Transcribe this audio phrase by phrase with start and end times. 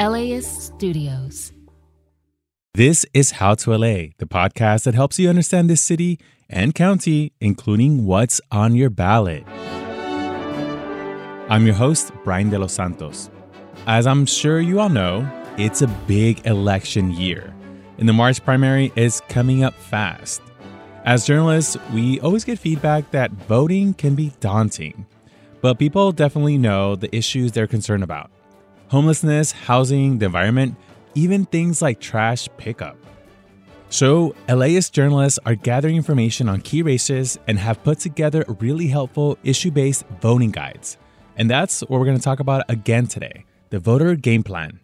[0.00, 1.52] LAist Studios.
[2.72, 6.18] This is How to LA, the podcast that helps you understand this city
[6.48, 9.44] and county, including what's on your ballot.
[11.50, 13.28] I'm your host, Brian De Los Santos.
[13.86, 17.54] As I'm sure you all know, it's a big election year,
[17.98, 20.40] and the March primary is coming up fast.
[21.04, 25.04] As journalists, we always get feedback that voting can be daunting,
[25.60, 28.30] but people definitely know the issues they're concerned about
[28.90, 30.74] homelessness, housing, the environment,
[31.14, 32.96] even things like trash pickup.
[33.88, 39.38] So, LAist journalists are gathering information on key races and have put together really helpful
[39.42, 40.96] issue based voting guides.
[41.36, 44.80] And that's what we're going to talk about again today the voter game plan.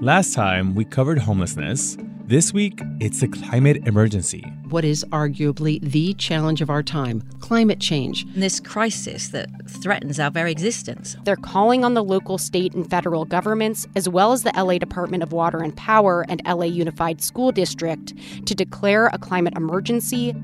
[0.00, 1.96] Last time we covered homelessness.
[2.26, 4.44] This week, it's the climate emergency.
[4.70, 8.26] What is arguably the challenge of our time climate change.
[8.34, 11.14] This crisis that threatens our very existence.
[11.24, 15.22] They're calling on the local, state, and federal governments, as well as the LA Department
[15.22, 18.14] of Water and Power and LA Unified School District,
[18.46, 20.34] to declare a climate emergency.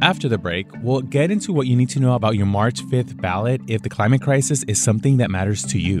[0.00, 3.20] After the break, we'll get into what you need to know about your March 5th
[3.20, 6.00] ballot if the climate crisis is something that matters to you.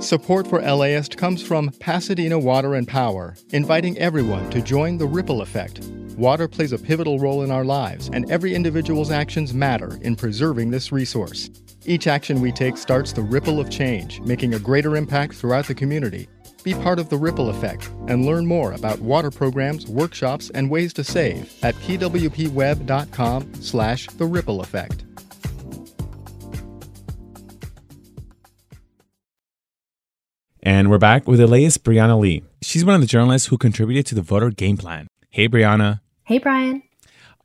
[0.00, 5.42] Support for LAist comes from Pasadena Water and Power, inviting everyone to join the ripple
[5.42, 5.80] effect.
[6.16, 10.70] Water plays a pivotal role in our lives, and every individual's actions matter in preserving
[10.70, 11.50] this resource.
[11.84, 15.74] Each action we take starts the ripple of change, making a greater impact throughout the
[15.74, 16.28] community.
[16.64, 20.94] Be part of the ripple effect and learn more about water programs, workshops, and ways
[20.94, 25.04] to save at pwpweb.com slash the ripple effect.
[30.70, 32.44] And we're back with LAist's Brianna Lee.
[32.62, 35.08] She's one of the journalists who contributed to the voter game plan.
[35.28, 35.98] Hey, Brianna.
[36.22, 36.84] Hey, Brian.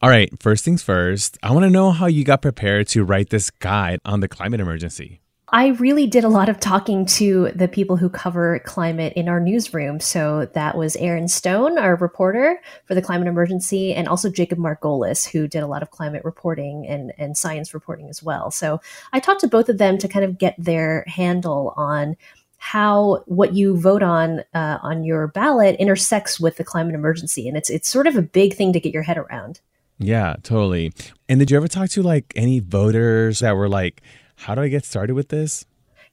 [0.00, 3.28] All right, first things first, I want to know how you got prepared to write
[3.28, 5.20] this guide on the climate emergency.
[5.52, 9.40] I really did a lot of talking to the people who cover climate in our
[9.40, 9.98] newsroom.
[9.98, 15.28] So that was Erin Stone, our reporter for the climate emergency, and also Jacob Margolis,
[15.28, 18.50] who did a lot of climate reporting and, and science reporting as well.
[18.52, 18.80] So
[19.12, 22.16] I talked to both of them to kind of get their handle on
[22.62, 27.56] how what you vote on uh, on your ballot intersects with the climate emergency, and
[27.56, 29.60] it's it's sort of a big thing to get your head around.
[29.98, 30.92] Yeah, totally.
[31.26, 34.02] And did you ever talk to like any voters that were like,
[34.36, 35.64] "How do I get started with this?"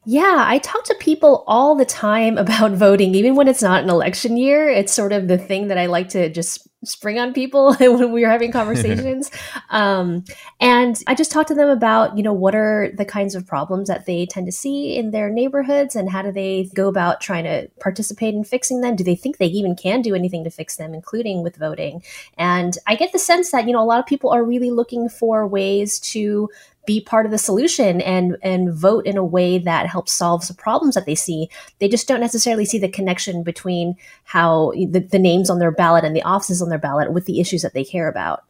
[0.06, 3.90] Yeah, I talk to people all the time about voting, even when it's not an
[3.90, 4.70] election year.
[4.70, 8.24] It's sort of the thing that I like to just spring on people when we
[8.24, 9.32] are having conversations.
[9.70, 10.24] um,
[10.60, 13.88] and I just talk to them about, you know, what are the kinds of problems
[13.88, 17.46] that they tend to see in their neighborhoods and how do they go about trying
[17.46, 18.96] to participate in fixing them?
[18.96, 22.04] Do they think they even can do anything to fix them, including with voting?
[22.38, 25.10] And I get the sense that, you know, a lot of people are really looking
[25.10, 26.50] for ways to
[26.88, 30.56] be part of the solution and and vote in a way that helps solve the
[30.56, 31.50] problems that they see.
[31.78, 36.04] They just don't necessarily see the connection between how the, the names on their ballot
[36.04, 38.44] and the offices on their ballot with the issues that they care about.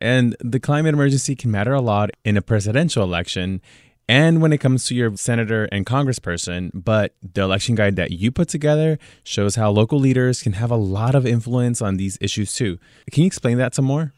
[0.00, 3.60] And the climate emergency can matter a lot in a presidential election
[4.08, 8.32] and when it comes to your senator and congressperson, but the election guide that you
[8.32, 12.52] put together shows how local leaders can have a lot of influence on these issues
[12.52, 12.78] too.
[13.10, 14.12] Can you explain that some more?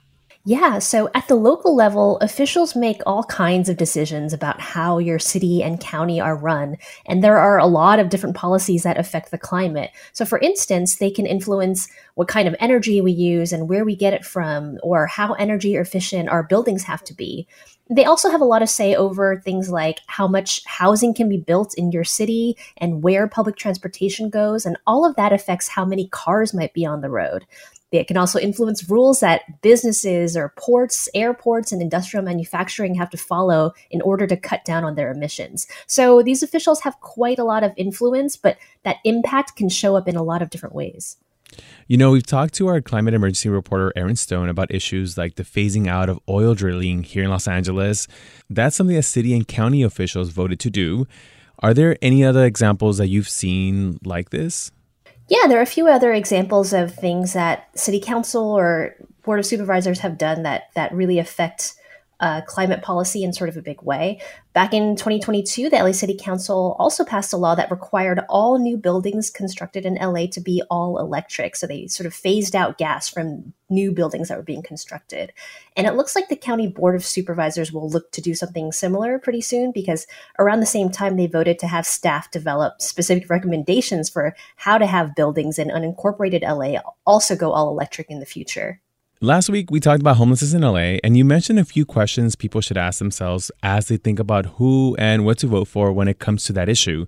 [0.47, 5.19] Yeah, so at the local level, officials make all kinds of decisions about how your
[5.19, 6.77] city and county are run.
[7.07, 9.91] And there are a lot of different policies that affect the climate.
[10.13, 13.97] So, for instance, they can influence what kind of energy we use and where we
[13.97, 17.49] get it from, or how energy efficient our buildings have to be.
[17.89, 21.39] They also have a lot of say over things like how much housing can be
[21.39, 24.67] built in your city and where public transportation goes.
[24.67, 27.47] And all of that affects how many cars might be on the road.
[28.01, 33.17] It can also influence rules that businesses or ports, airports, and industrial manufacturing have to
[33.17, 35.67] follow in order to cut down on their emissions.
[35.87, 40.09] So these officials have quite a lot of influence, but that impact can show up
[40.09, 41.17] in a lot of different ways.
[41.87, 45.45] You know, we've talked to our climate emergency reporter, Erin Stone, about issues like the
[45.45, 48.09] phasing out of oil drilling here in Los Angeles.
[48.51, 51.07] That's something that city and county officials voted to do.
[51.61, 54.73] Are there any other examples that you've seen like this?
[55.29, 59.47] Yeah, there are a few other examples of things that city council or board of
[59.47, 61.75] supervisors have done that that really affect
[62.25, 64.19] uh, climate policy in sort of a big way.
[64.55, 68.79] Back in 2022, the LA City Council also passed a law that required all new
[68.79, 71.55] buildings constructed in LA to be all electric.
[71.55, 75.35] So they sort of phased out gas from new buildings that were being constructed.
[75.77, 79.19] And it looks like the County Board of Supervisors will look to do something similar
[79.19, 80.07] pretty soon because
[80.39, 84.87] around the same time they voted to have staff develop specific recommendations for how to
[84.87, 88.81] have buildings in unincorporated LA also go all electric in the future.
[89.25, 92.61] Last week, we talked about homelessness in LA, and you mentioned a few questions people
[92.61, 96.19] should ask themselves as they think about who and what to vote for when it
[96.19, 97.07] comes to that issue.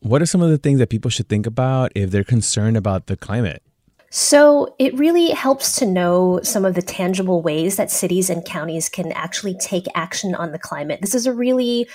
[0.00, 3.06] What are some of the things that people should think about if they're concerned about
[3.06, 3.62] the climate?
[4.10, 8.88] So, it really helps to know some of the tangible ways that cities and counties
[8.88, 11.02] can actually take action on the climate.
[11.02, 11.86] This is a really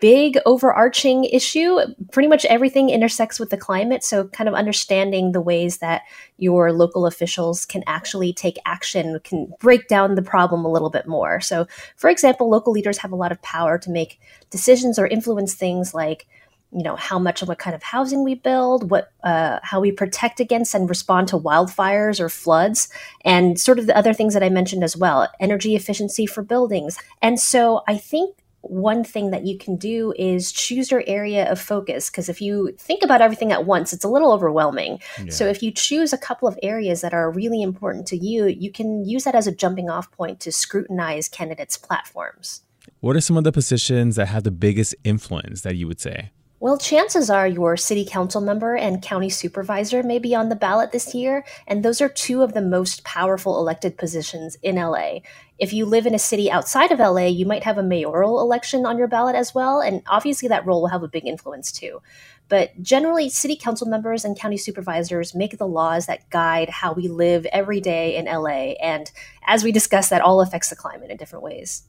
[0.00, 1.78] big overarching issue.
[2.12, 4.02] Pretty much everything intersects with the climate.
[4.04, 6.02] So, kind of understanding the ways that
[6.38, 11.06] your local officials can actually take action can break down the problem a little bit
[11.06, 11.40] more.
[11.40, 11.66] So,
[11.96, 14.20] for example, local leaders have a lot of power to make
[14.50, 16.26] decisions or influence things like
[16.74, 19.92] you know how much and what kind of housing we build what uh, how we
[19.92, 22.88] protect against and respond to wildfires or floods
[23.24, 26.98] and sort of the other things that i mentioned as well energy efficiency for buildings
[27.22, 28.36] and so i think
[28.68, 32.74] one thing that you can do is choose your area of focus because if you
[32.78, 35.30] think about everything at once it's a little overwhelming yeah.
[35.30, 38.70] so if you choose a couple of areas that are really important to you you
[38.70, 42.62] can use that as a jumping off point to scrutinize candidates platforms
[43.00, 46.30] what are some of the positions that have the biggest influence that you would say
[46.64, 50.92] well, chances are your city council member and county supervisor may be on the ballot
[50.92, 55.18] this year, and those are two of the most powerful elected positions in LA.
[55.58, 58.84] If you live in a city outside of LA, you might have a mayoral election
[58.84, 62.00] on your ballot as well, and obviously that role will have a big influence too.
[62.48, 67.08] But generally, city council members and county supervisors make the laws that guide how we
[67.08, 69.10] live every day in LA, and
[69.46, 71.84] as we discussed, that all affects the climate in different ways.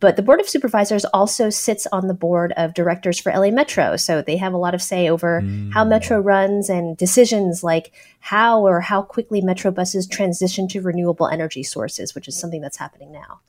[0.00, 3.96] But the Board of Supervisors also sits on the board of directors for LA Metro.
[3.96, 5.72] So they have a lot of say over mm.
[5.72, 11.26] how Metro runs and decisions like how or how quickly Metro buses transition to renewable
[11.26, 13.40] energy sources, which is something that's happening now.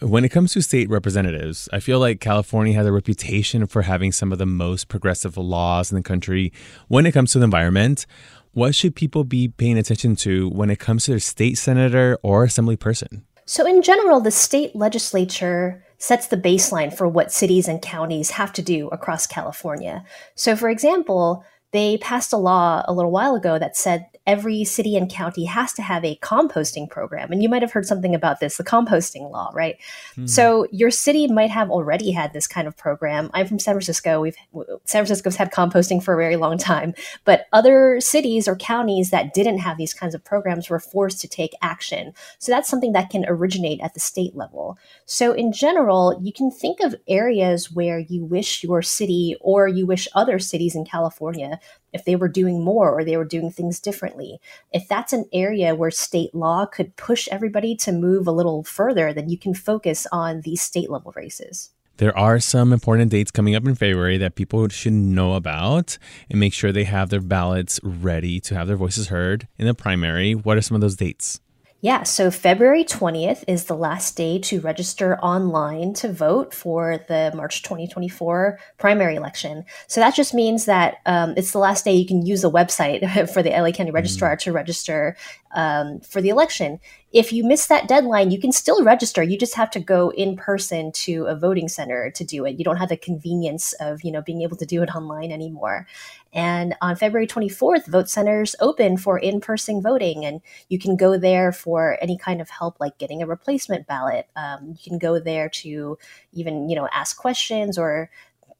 [0.00, 4.10] When it comes to state representatives, I feel like California has a reputation for having
[4.10, 6.52] some of the most progressive laws in the country
[6.88, 8.06] when it comes to the environment.
[8.52, 12.44] What should people be paying attention to when it comes to their state senator or
[12.44, 13.24] assembly person?
[13.52, 18.50] So, in general, the state legislature sets the baseline for what cities and counties have
[18.54, 20.06] to do across California.
[20.34, 24.96] So, for example, they passed a law a little while ago that said every city
[24.96, 27.32] and county has to have a composting program.
[27.32, 29.76] And you might have heard something about this, the composting law, right?
[30.12, 30.26] Mm-hmm.
[30.26, 33.30] So your city might have already had this kind of program.
[33.34, 34.20] I'm from San Francisco.
[34.20, 34.36] We've
[34.84, 39.34] San Francisco's had composting for a very long time, but other cities or counties that
[39.34, 42.12] didn't have these kinds of programs were forced to take action.
[42.38, 44.78] So that's something that can originate at the state level.
[45.04, 49.84] So in general, you can think of areas where you wish your city or you
[49.84, 51.58] wish other cities in California
[51.92, 54.40] if they were doing more or they were doing things differently.
[54.72, 59.12] If that's an area where state law could push everybody to move a little further,
[59.12, 61.70] then you can focus on these state level races.
[61.98, 65.98] There are some important dates coming up in February that people should know about
[66.30, 69.74] and make sure they have their ballots ready to have their voices heard in the
[69.74, 70.34] primary.
[70.34, 71.40] What are some of those dates?
[71.84, 77.32] Yeah, so February 20th is the last day to register online to vote for the
[77.34, 79.64] March 2024 primary election.
[79.88, 83.28] So that just means that um, it's the last day you can use the website
[83.34, 84.38] for the LA County Registrar mm.
[84.42, 85.16] to register
[85.56, 86.78] um, for the election.
[87.12, 89.22] If you miss that deadline, you can still register.
[89.22, 92.58] You just have to go in person to a voting center to do it.
[92.58, 95.86] You don't have the convenience of, you know, being able to do it online anymore.
[96.32, 100.40] And on February 24th, vote centers open for in person voting, and
[100.70, 104.28] you can go there for any kind of help, like getting a replacement ballot.
[104.34, 105.98] Um, you can go there to
[106.32, 108.10] even, you know, ask questions or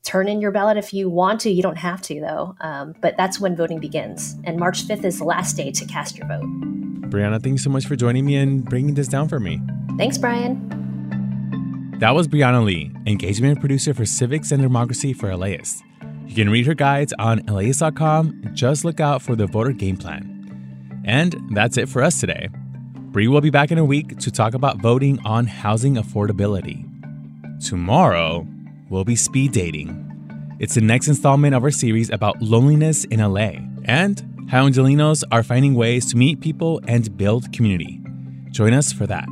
[0.03, 1.51] turn in your ballot if you want to.
[1.51, 2.57] You don't have to, though.
[2.61, 4.37] Um, but that's when voting begins.
[4.45, 6.45] And March 5th is the last day to cast your vote.
[7.11, 9.61] Brianna, thanks so much for joining me and breaking this down for me.
[9.99, 10.69] Thanks, Brian.
[11.99, 15.85] That was Brianna Lee, engagement producer for Civics and Democracy for LAist.
[16.27, 18.51] You can read her guides on LAist.com.
[18.55, 21.03] Just look out for the voter game plan.
[21.05, 22.49] And that's it for us today.
[23.13, 26.89] Bree will be back in a week to talk about voting on housing affordability.
[27.65, 28.47] Tomorrow,
[28.93, 29.89] we'll be speed dating.
[30.61, 33.53] It's the next installment of our series about loneliness in LA
[33.87, 38.03] and how Angelenos are finding ways to meet people and build community.
[38.51, 39.27] Join us for that.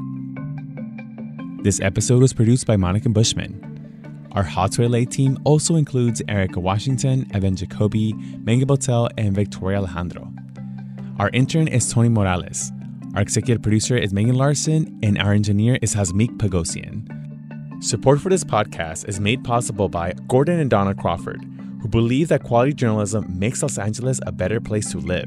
[1.63, 4.31] This episode was produced by Monica Bushman.
[4.33, 9.79] Our How to LA team also includes Erica Washington, Evan Jacoby, Megan Botel, and Victoria
[9.79, 10.33] Alejandro.
[11.19, 12.73] Our intern is Tony Morales.
[13.15, 17.20] Our executive producer is Megan Larson, and our engineer is Hasmik Pagosian.
[17.83, 21.43] Support for this podcast is made possible by Gordon and Donna Crawford,
[21.81, 25.27] who believe that quality journalism makes Los Angeles a better place to live.